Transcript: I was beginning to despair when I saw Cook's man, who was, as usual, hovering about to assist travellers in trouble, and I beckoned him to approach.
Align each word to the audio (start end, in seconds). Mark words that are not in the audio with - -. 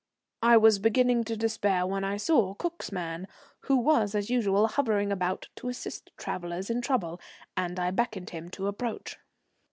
I 0.41 0.57
was 0.57 0.79
beginning 0.79 1.25
to 1.25 1.37
despair 1.37 1.85
when 1.85 2.03
I 2.03 2.17
saw 2.17 2.55
Cook's 2.55 2.91
man, 2.91 3.27
who 3.65 3.75
was, 3.77 4.15
as 4.15 4.31
usual, 4.31 4.65
hovering 4.65 5.11
about 5.11 5.49
to 5.57 5.69
assist 5.69 6.09
travellers 6.17 6.71
in 6.71 6.81
trouble, 6.81 7.21
and 7.55 7.79
I 7.79 7.91
beckoned 7.91 8.31
him 8.31 8.49
to 8.49 8.65
approach. 8.65 9.19